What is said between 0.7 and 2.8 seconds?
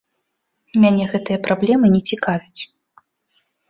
Мяне гэтыя праблемы не цікавяць.